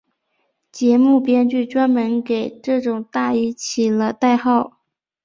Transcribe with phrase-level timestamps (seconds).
[0.71, 4.79] 节目编剧专门给这种大衣起了代号。